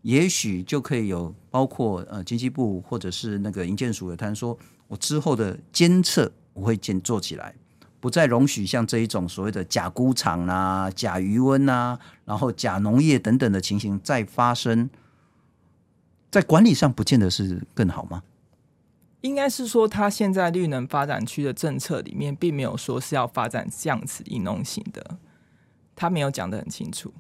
[0.02, 7.56] 也许就可以有包括呃经济部或者是那个营建署的，他说我之后的监测我会建做起来，
[8.04, 14.90] 不再容许像这一种所谓的假菇场啊、假鱼温啊，然后假农业等等的情形再发生。
[16.30, 18.22] 在管理上不见得是更好吗？
[19.22, 25.18] 应该是说，它现在绿能发展区的政策里面，并没有说是要发展这样子饮农型的，
[25.96, 27.14] 他没有讲得很清楚。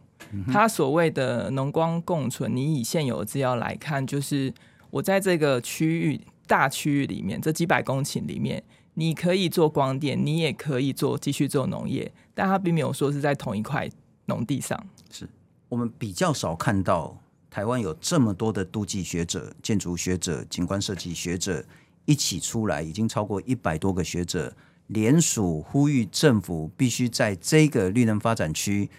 [0.51, 4.53] 他所谓的农光共存，你以现有的资料来看，就是
[4.89, 8.61] 我在这个区域大区域里面，这几百公顷里面，
[8.95, 13.89] 你可以做光电，你也可以做继续做农业，但他并没有说是在同一块
[14.25, 14.81] 农地上。
[15.09, 15.27] 是
[15.69, 17.17] 我们比较少看到。
[17.49, 21.63] 台湾有这么多的都计学者、建筑学者、景观设计学者
[22.05, 24.51] 一起出来，已经超过一百多个学者
[24.87, 28.89] 联署呼吁政府必须在这个绿能发展区，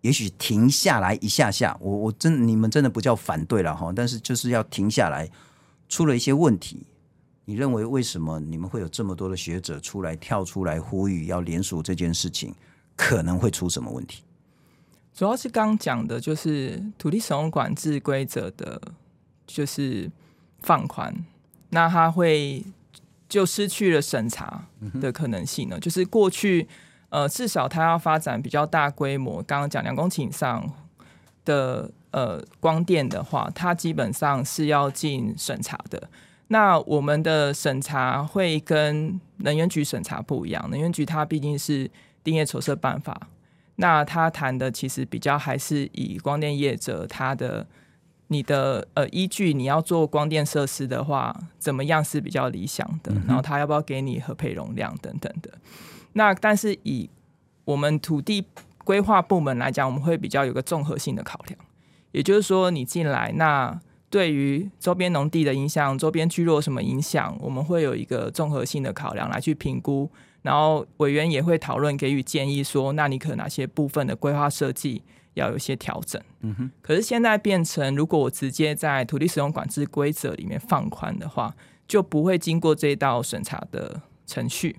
[0.00, 1.76] 也许停下来一下下。
[1.82, 5.30] 我我真你们真的不叫反对了哈，但是就是要停下来。
[5.86, 6.86] 出了一些问题，
[7.48, 12.54] 你认为为什么你们会有这么多的学者出来跳出来呼吁要联署这件事情，
[12.94, 14.22] 可能会出什么问题？
[15.14, 18.78] 主要是刚讲的就是土地使用管制规则的，
[19.46, 20.10] 就是
[20.58, 21.24] 放宽，
[21.70, 22.62] 那它会
[23.30, 24.66] 就失去了审查
[25.00, 25.80] 的可能性呢？
[25.80, 26.68] 就是过去
[27.08, 30.70] 呃，至少它要发展比较大规模，刚刚讲两公顷以上
[31.46, 36.10] 的呃光电的话，它基本上是要进审查的。
[36.50, 41.90] 那我们的审查会跟能源局审查不一样，能源局它毕竟是
[42.24, 43.28] 定业筹设办法，
[43.76, 47.66] 那他谈的其实比较还是以光电业者他的
[48.28, 55.52] 你的呃依据，你要做光电设施的话，怎么样是比较理想的，然后他要不要给你核配容量等等的。
[56.14, 57.10] 那但是以
[57.66, 58.46] 我们土地
[58.84, 61.60] 规划部门来讲，我们会比较有个综合性的考量，
[62.12, 63.78] 也就是说你进来那。
[64.10, 75.02] 对于周边农地的影响，周边聚落什么影响，我们会有一个综合性的考量来去评估，然后委员也会讨论给予建议说，说那你可能哪些部分的规划设计
[75.34, 76.20] 要有一些调整。
[76.40, 76.70] 嗯哼。
[76.80, 81.54] 可是现在变成，如果我直接在土地使用管制规则里面放宽的话，
[81.86, 84.76] 就不会经过这一道审查的程序，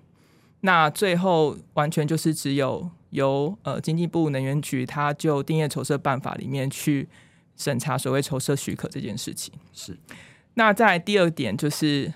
[0.61, 7.07] 那最后完全就是只有由呃经济部能源局，它就定业筹设办法里面去。
[7.59, 9.95] 审查所谓筹设许可这件事情是，
[10.53, 12.13] 那在第二点就是，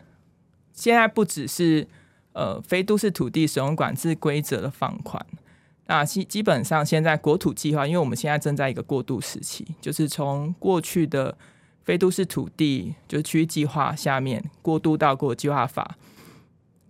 [0.71, 1.85] 现在不只是
[2.31, 5.23] 呃非都市土地使用管制规则的放宽，
[5.87, 11.37] 那基基本上现在国土计划，因为我们现在正在一个过渡时期，就是从过去的
[11.83, 15.97] 非都市土地就是区域计划下面过渡到国土计划法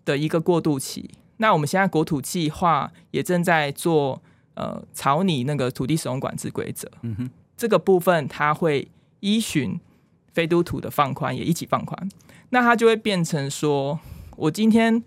[0.06, 1.10] 的一个过渡期。
[1.38, 4.22] 那我们现在国土计划也正在做
[4.54, 6.88] 呃草拟那个土地使用管制规则。
[7.02, 7.30] 嗯哼。
[7.64, 8.86] 这个部分它会
[9.22, 9.80] 依循
[10.34, 12.10] 非都土的放宽也一起放宽，
[12.50, 13.98] 那它就会变成说，
[14.36, 15.02] 我今天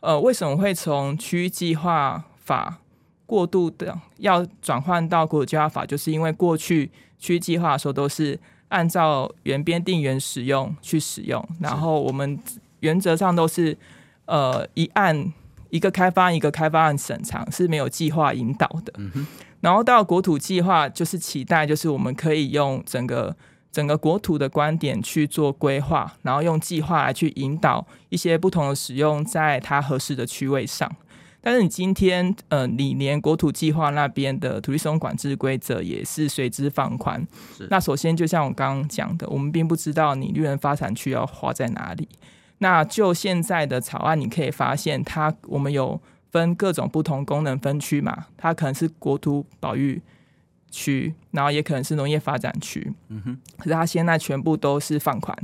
[0.00, 2.80] 呃为什么会从区域计划法
[3.26, 8.36] 过渡的要转换到国家法，就是因为过去区域计划的时候都是
[8.70, 12.36] 按照原编定原使用去使用，然后我们
[12.80, 13.78] 原则上都是
[14.24, 15.32] 呃一案
[15.68, 18.92] 一个开发一个开发案审查是没有计划引导的。
[19.60, 23.36] 然后到国土计划，就是期待，就是我们可以用整个
[23.70, 30.90] 整个国土的观点去做规划，然后用计划来去引导一些不同的使用，在它合适的区位上。
[31.42, 37.26] 但是你今天，呃，你连国土计划那边的土地使用管制规则也是随之放宽。
[37.68, 42.08] 那首先，就像我刚刚讲的，我们并不知道你绿能发展区要划在哪里。
[42.58, 46.00] 那就现在的草案，你可以发现，它我们有。
[46.30, 50.00] 分各种不同功能分区嘛，它可能是国土保育
[50.70, 52.92] 区，然后也可能是农业发展区。
[53.08, 55.36] 嗯哼，可是它现在全部都是放款，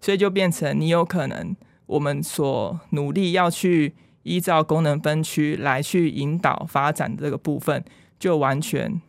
[0.00, 1.54] 所以就变成你有可能
[1.86, 7.84] 我们所努力要去依照功能分区来去引导发展的这个部分，
[8.18, 9.00] 就完全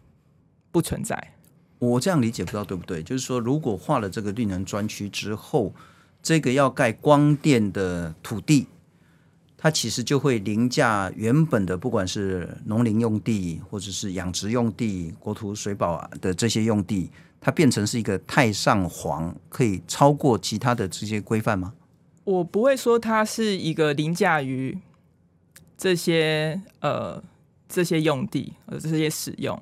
[0.72, 1.32] 不存在。
[1.80, 3.04] 我这样理解不知道对不对？
[3.04, 5.74] 就是说，如果画了这个绿能专区之后，
[6.22, 8.68] 这个要盖光电的土地。
[9.64, 21.74] 它其实就会凌驾原本的，不管是农林用地或者是养殖用地、国土水保的这些用地，它变成是一个太上皇，可以超过其他的这些规范吗？
[22.26, 24.78] 我不会说它是一个凌驾于
[25.78, 27.24] 这些呃
[27.70, 29.58] 这些用地和这些使用，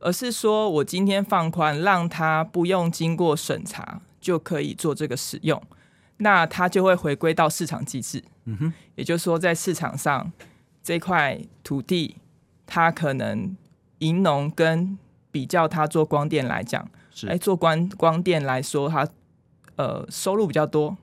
[0.00, 5.62] 而是说我今天放宽，让它不用经过审查就可以做这个使用。
[6.18, 10.32] 那它就会回归到市场机制，嗯哼，也就是说，在市场上
[10.82, 12.16] 这块土地，
[12.66, 13.56] 它可能
[14.00, 14.98] 银农跟
[15.30, 19.08] 比较它做光电来讲，是哎做光光电来说，它
[19.76, 20.96] 呃收入比较多，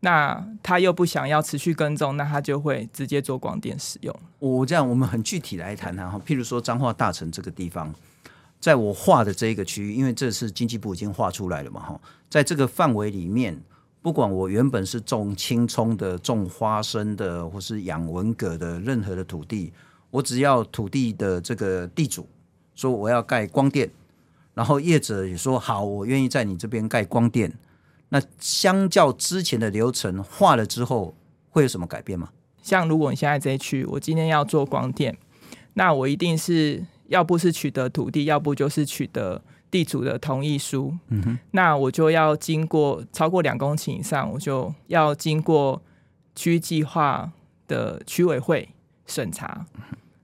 [0.00, 4.14] 那他又不想要持续耕种，那他就会直接做光电使用。
[4.38, 7.92] 我这样，我们很具体来谈谈哈，譬如说彰化大城这个地方，
[8.60, 13.60] 在我画的这一个区域，因为这是经济部已经画出来了嘛哈，在这个范围里面。
[14.00, 19.72] 不管我原本是种青葱的、种花生的，或是养文蛤的，任何的土地，
[20.10, 22.26] 我只要土地的这个地主
[22.74, 23.90] 说我要盖光电，
[24.54, 27.52] 然后业者也说好，我愿意在你这边盖光电。
[28.10, 31.14] 那相较之前的流程化了之后，
[31.50, 32.30] 会有什么改变吗？
[32.62, 35.18] 像如果你现在这一区，我今天要做光电，
[35.74, 39.42] 那我一定是要不是取得土地，要不就是取得。
[39.70, 45.80] 地主的同意书，嗯哼，那我就要经过超过两公顷以上，我就要经过
[46.34, 47.30] 区计划
[47.66, 48.68] 的区委会
[49.06, 49.66] 审查。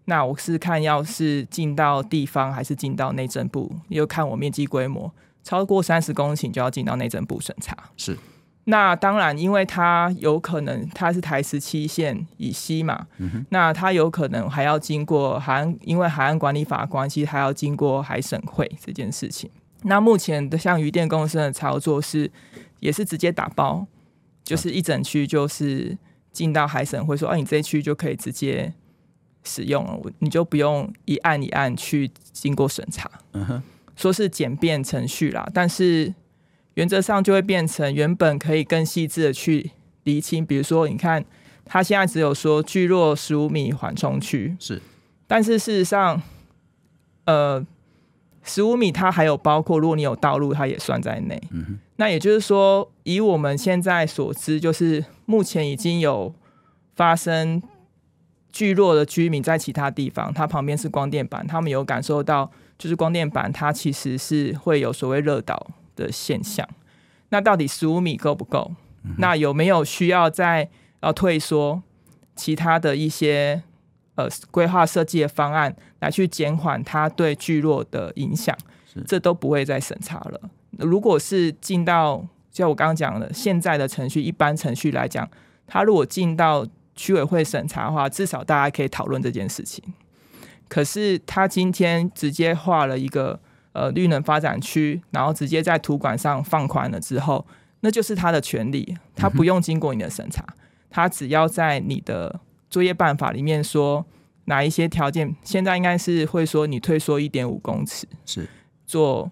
[0.07, 5.11] 那我是看要是进到地方还是进到内政部，又看我面积规模，
[5.42, 7.74] 超过三十公顷就要进到内政部审查。
[7.97, 8.18] 是，
[8.67, 19.51] 那当然，因为它有可能它是台十七线以西嘛，嗯，那它有可能还要经过海岸，因为海岸管理法关系，还要经过海审会这件事情。
[19.83, 22.31] 那目前的像渔电公司的操作是，
[22.81, 23.87] 也是直接打包，
[24.43, 25.99] 就是一整区就是
[26.33, 28.73] 进到海审会说，哦、啊，你这一区就可以直接
[29.43, 33.11] 使用了，你就不用一案一案去经过审查。
[33.35, 33.62] 嗯哼，
[33.95, 36.15] 说是简便程序啦，但是。
[36.75, 39.70] 原则上就会变成原本可以更细致的去
[40.05, 41.25] 厘清，比如说，你看
[41.64, 44.81] 他现在只有说聚落十五米缓冲区是，
[45.27, 46.20] 但是事实上，
[47.25, 47.64] 呃，
[48.43, 51.41] 十五米它还有包括如果你有道路，它也算在内。
[51.51, 56.35] 嗯哼，那也就是说，以我们现在所知，就是目前已经有
[56.95, 57.62] 发生
[58.53, 65.70] 聚落的居民在其他地方，它旁边是光电板，他们有感受到，就是光电板它其实是会有所谓热岛。
[65.97, 66.68] 的现象，
[67.28, 68.72] 那到底十五米够不够？
[69.18, 70.70] 那有没有需要再
[71.03, 71.82] 要退缩
[72.34, 73.62] 其他的一些
[74.14, 78.57] 呃规划设计的方案来去减缓它对聚落的影响？
[79.07, 80.40] 这都不会再审查了。
[80.78, 85.28] 如果是进到就我刚刚讲的现在的程序，一般程序来讲，
[85.66, 86.66] 它如果进到
[86.97, 89.84] 区委会审查的话，至少大家可以讨论这件事情。
[90.68, 93.38] 可是他今天直接画了一个。
[93.75, 97.45] 呃，绿能发展区，然后直接在土管上放宽了之后，
[97.81, 100.47] 那就是他的权利，他不用经过你的审查，
[100.89, 104.07] 他只要在你的作业办法里面说
[104.45, 108.49] 哪一些条件，现在应该是会说你退缩一点五公尺是
[108.87, 109.29] 做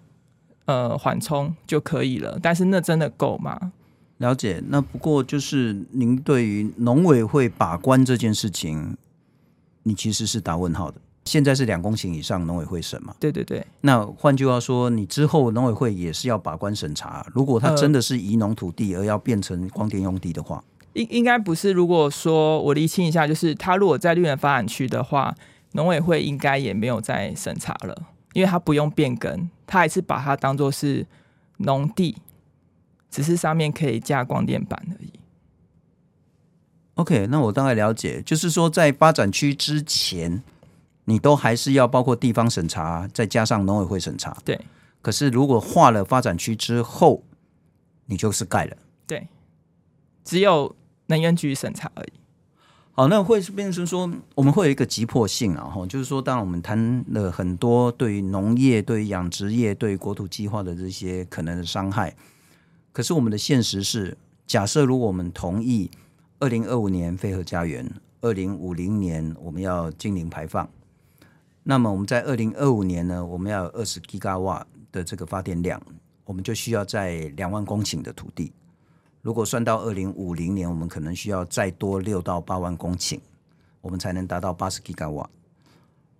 [0.64, 3.72] 呃缓冲就可以了，但是那真的够吗？
[4.18, 4.60] 了解。
[4.66, 8.96] 那不过就是您对于农委会把关这件事情，
[9.84, 11.00] 你其实是打问号的。
[11.24, 13.14] 现在是两公顷以上，农委会审嘛？
[13.20, 13.64] 对对对。
[13.82, 17.24] 那换句话说，你之后农委会也是要把关审查。
[17.32, 20.64] 如果它真的是移农土地而要变成光电用地的话，
[20.94, 21.70] 应应该不是。
[21.70, 25.32] 如果说我厘清一下，就是它如果在绿能发展区的话，
[25.72, 27.96] 农委会应该也没有再审查了，
[28.32, 31.06] 因为它不用变更，它还是把它当做是
[31.58, 32.16] 农地，
[33.08, 35.12] 只是上面可以架光电板而已。
[36.94, 40.42] OK，那我大概了解，就是说在发展区之前。
[41.04, 44.36] 你都还是要包括地方审查，再加上农委会审查。
[44.44, 44.60] 对。
[45.00, 47.24] 可是如果划了发展区之后，
[48.06, 48.76] 你就是盖了。
[49.06, 49.26] 对。
[50.24, 50.76] 只有
[51.06, 52.12] 能源局审查而已。
[52.94, 62.14] 好，那会变成说，我们会有一个急迫性啊，哈，就是说，当然我们谈了很多对于农业、对于养殖业、对于国土计划的这些可能的伤害，
[62.92, 65.90] 可是我们的现实是，假设如果我们同意
[66.38, 67.90] 二零二五年飞核家园，
[68.20, 70.68] 二零五零年我们要净零排放。
[71.64, 75.80] 那么我们在二零二五年呢，我们要有二十吉瓦的这个发电量，
[76.24, 78.52] 我们就需要在两万公顷的土地。
[79.20, 83.20] 如果算到二零五零年，我们可能需要再多六到八万公顷，
[83.80, 85.30] 我们才能达到八十吉瓦。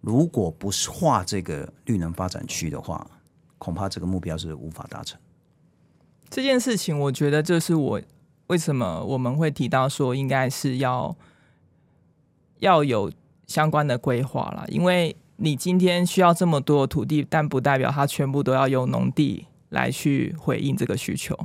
[0.00, 3.04] 如果不是划这个绿能发展区的话，
[3.58, 5.18] 恐怕这个目标是无法达成。
[6.30, 8.00] 这件事情，我觉得这是我
[8.46, 11.16] 为什么我们会提到说，应该是要
[12.60, 13.10] 要有
[13.48, 15.16] 相关的规划啦，因为。
[15.44, 21.36] 你今天需要这么多土地，但不代表它全部都要由农地来去回应这个需求。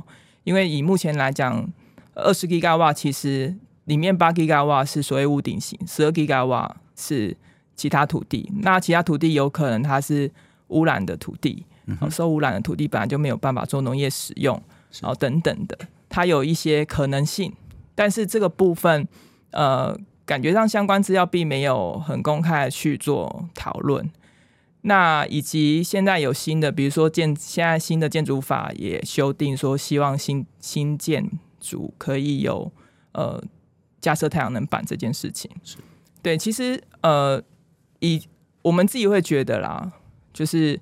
[0.44, 1.68] 因为以目前来讲，
[2.14, 3.52] 二十吉瓦其实
[3.86, 7.36] 里面八吉瓦是所谓屋顶型，十二吉瓦是
[7.74, 8.48] 其他土地。
[8.60, 10.30] 那其他土地有可能它是
[10.68, 11.66] 污染的土地，
[12.08, 14.54] 受污染的土地本来就没有办法做农业使用，
[15.00, 15.76] 然后等等的，
[16.08, 17.52] 它有一些可能性。
[17.96, 19.08] 但是这个部分，
[19.50, 19.98] 呃。
[20.28, 24.10] 感觉上相关资料并没有很公开的去做讨论，
[24.82, 32.70] 那以及现在有新的，比如说建现在新的建筑法也修订说，希望新新建筑可以有
[33.12, 33.42] 呃
[34.02, 35.50] 架设太阳能板这件事情。
[35.64, 35.78] 是
[36.20, 37.42] 对，其实呃
[38.00, 38.22] 以
[38.60, 39.90] 我们自己会觉得啦，
[40.34, 40.78] 就是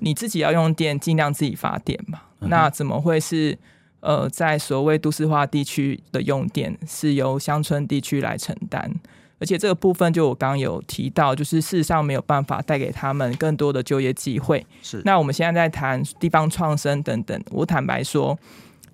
[0.00, 2.20] 你自己要用电，尽量自己发电嘛。
[2.40, 3.56] 嗯、那怎么会是？
[4.00, 8.90] 呃，在所谓都市化地区的用电是由乡村地区来承担，
[9.38, 14.66] 而且这个部分就我刚刚有提到，就是事实上没有办法带给他们更多的就业机会。
[14.82, 18.38] 是，那我们现在在谈地方创生等等，我坦白说，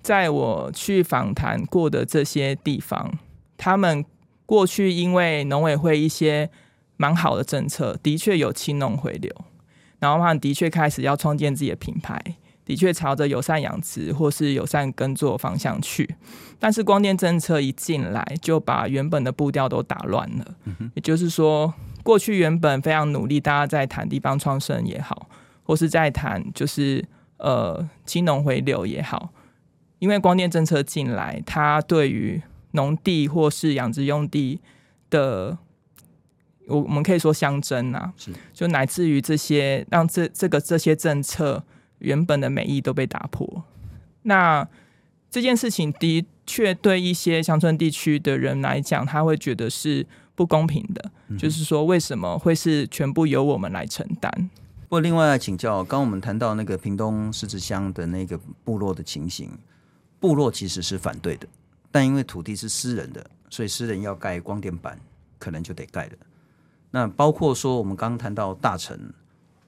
[0.01, 3.17] 在我去访谈过的这些地方，
[3.57, 4.03] 他们
[4.45, 6.49] 过去因为农委会一些
[6.97, 9.31] 蛮好的政策，的确有青农回流，
[9.99, 12.21] 然后他们的确开始要创建自己的品牌。
[12.67, 16.15] 的确朝着友善养殖或是友善耕作方向去，
[16.59, 20.45] 但是光电政策一进来，就把原本的步调都打乱了。
[20.93, 25.29] 也就是说，过去原本非常努力，大家在谈地方创生也好，
[25.63, 27.05] 或是在谈就是
[27.37, 29.29] 呃青农回流也好，
[29.99, 32.41] 因为光电政策进来，它对于
[32.71, 34.59] 农地或是养殖用地
[35.09, 35.57] 的，
[36.67, 38.33] 我我们可以说相争啊，是。
[38.53, 41.63] 就乃至于这些让这这个这些政策
[41.99, 43.63] 原本的美意都被打破。
[44.23, 44.67] 那
[45.29, 54.49] 这件事情的确对一些乡村地区的人来讲，他会觉得是不公平的，嗯、就是说为什么会是全部由我们来承担？
[54.83, 59.51] 不过另外来请教，刚我们谈到那个屏东狮子乡的那个部落的情形，
[60.19, 61.47] 部落其实是反对的，
[61.91, 64.97] 但因为土地是私人的，所以私人要盖光电板，
[65.37, 66.13] 可能就得盖了。
[66.91, 68.97] 那包括说我们刚刚谈到大城。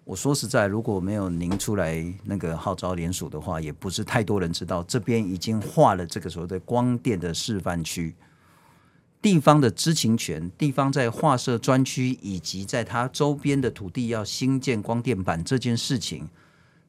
[0.09, 8.15] 我说实在，如果没有您出来那个号召联署的话，也不是太多人知道这边已经划了这个所谓的光电的示范区。
[9.21, 16.27] 地方的知情权，地方在划设专区以及在它周边的土地要新建光电板这件事情，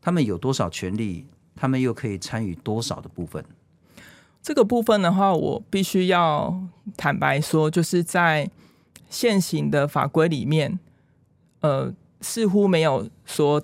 [0.01, 1.27] 他们有多少权利？
[1.55, 3.45] 他们又可以参与多少的部分？
[4.41, 6.59] 这个部分的话，我必须要
[6.97, 8.51] 坦白说，就是在
[9.11, 10.79] 现行的法规里面，
[11.61, 11.93] 呃。
[12.21, 13.63] 似乎没有说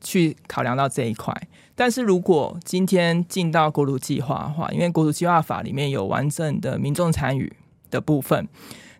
[0.00, 1.34] 去考量到这一块，
[1.74, 7.50] 但是如果今天进到国土计划的话，因为国土计划法里面有完整的民众参与
[7.90, 8.46] 的部分，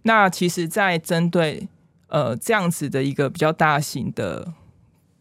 [0.02, 1.68] 那其实，在针对
[2.08, 4.54] 呃这样子的一个比较大型的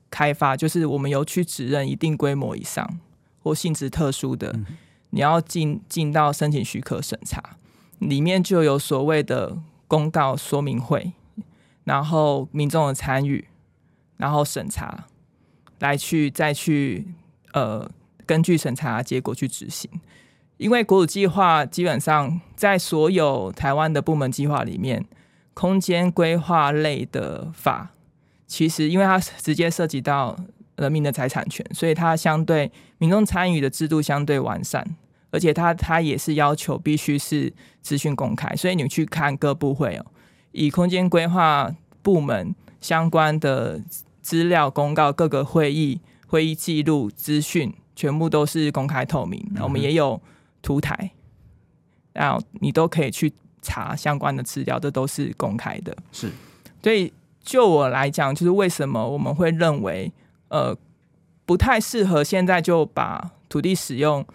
[0.09, 2.97] 开发，就是我们有去指认一定规模以上
[3.41, 4.57] 或性质特殊的，
[5.09, 7.57] 你要进进到申请许可审查，
[7.99, 11.11] 里面就有所谓的公告说明会。
[11.84, 13.47] 然后民众的参与，
[14.17, 15.05] 然后审查，
[15.79, 17.07] 来去再去
[17.53, 17.89] 呃，
[18.25, 19.89] 根据审查结果去执行。
[20.57, 25.03] 因为国土计划基本上在所有台湾的部门计划里面，
[25.53, 27.91] 空间规划类的法，
[28.47, 30.38] 其实因为它直接涉及到
[30.77, 34.95] 人民的财产权，所以它相对民众参与的制度相对完善，
[35.31, 40.05] 而且它它也是要求必须是资讯公开，所以你去看各部会哦。
[40.53, 43.81] 以空间规划部门相关的
[44.21, 49.45] 资料公告，各个会议会议记录资讯全部都是公开透明。
[49.59, 50.21] 我们也有
[50.61, 51.11] 图台，
[52.13, 55.95] 然后你都可以去查相关的资料，这都是公开的。
[56.11, 56.31] 是，
[56.81, 60.11] 所以就我来讲，就是为什么我们会认为，
[60.49, 60.77] 呃，
[61.45, 64.25] 不太适合现在就把土地使用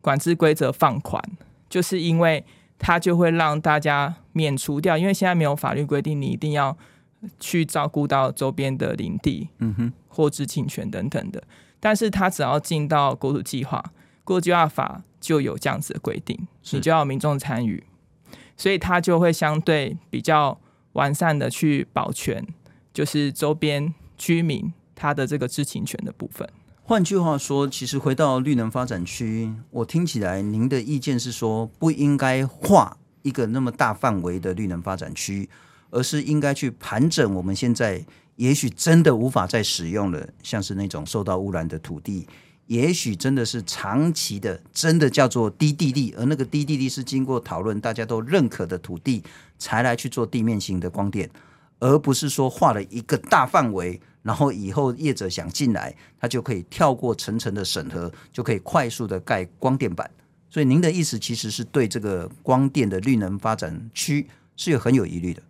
[0.00, 1.22] 管制规则放宽，
[1.68, 2.44] 就是因为。
[2.78, 6.76] 它就会让大家免除掉，因为现在没有法律规定你一定要
[7.40, 11.42] 去照顾到周边的林地，嗯哼，或知情权等等的。
[11.80, 13.84] 但是它只要进到国土计划，
[14.24, 16.38] 国土计划法就有这样子的规定，
[16.70, 17.82] 你就要民众参与，
[18.56, 20.60] 所以它就会相对比较
[20.92, 22.46] 完善的去保全，
[22.92, 26.48] 就是周边居民他的这个知情权的部分。
[26.88, 35.50] 换句话说，其实回到绿能发展区，我听起来您的意见是说，不应该划一个那么大范围的绿能发展区，
[35.90, 38.02] 而是应该去盘整我们现在
[38.36, 42.26] 也许真的无法再使用了，像是那种受到污染的土地，
[42.68, 49.22] 也许真的是长期的，真的叫做低地利，而那个低地利是经过讨论大家都认可的土地，
[49.58, 51.28] 才来去做地面型的光电，
[51.80, 54.00] 而不是说画了一个大范围。
[54.22, 60.10] 然后以后业者想进来，他就可以跳过层层的审核，就可以快速的盖光电板。
[60.50, 65.42] 所以您的意思其实是对这个光电的绿能发展区是有很有疑虑的。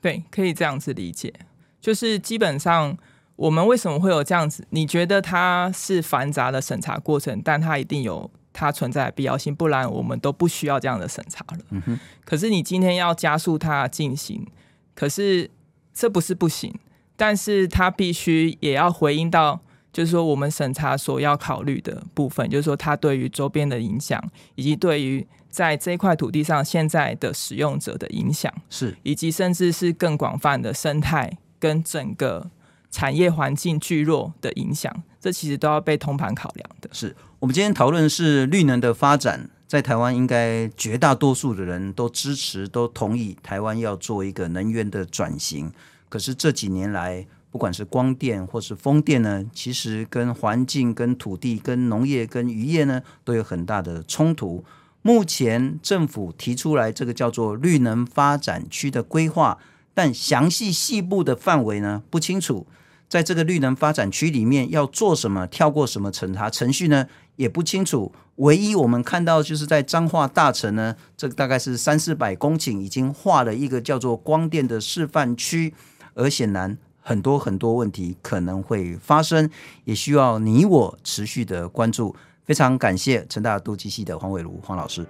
[0.00, 1.32] 对，可以这样子理解。
[1.80, 2.96] 就是基本上
[3.36, 4.66] 我们为什么会有这样子？
[4.70, 11.58] 你觉得它是繁杂的审查过程，但它一定有它存在的必要性，不然我们都不需要这样的审查了。
[11.70, 12.00] 嗯哼。
[12.24, 14.46] 可是你今天要加速它进行，
[14.94, 15.50] 可是
[15.92, 16.74] 这不是不行。
[17.16, 19.60] 但是它必须也要回应到，
[19.92, 24.22] 就是说我们审查所要考虑的部分，就是说它对于周边的影响，
[24.54, 32.50] 以及对于在这块土地上现在的使用者的影响，是，以及甚至是更广泛的生态跟整个
[32.90, 36.90] 产业环境聚落的影响，这其实都要被通盘考量的。
[36.92, 45.72] 是我们今天讨论是绿能的发展，在台湾应该绝大多数的人都支持，都同意台湾要做一个能源的转型。
[46.08, 54.64] 可是这几年来，不管是光电或是风电呢，其实跟环境、跟土地、跟农业、跟渔业呢，都有很大的冲突。
[55.02, 59.58] 目前政府提出来这个叫做绿能发展区的规划，
[59.94, 62.66] 但详细细部的范围呢，不清楚。
[63.08, 68.12] 在这个绿能发展区里面要做什么，跳过什么审查程序呢，也不清楚。
[68.36, 75.72] 唯一我们看到就是在彰化大城呢，这个大概是三四百公顷，已经划了一个叫做光电的示范区。
[76.16, 79.48] 而显然，很多很多问题可能会发生，
[79.84, 82.16] 也需要你我持续的关注。
[82.44, 85.06] 非常感谢成大都机系的黄伟如黄老师，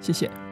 [0.00, 0.47] 谢谢。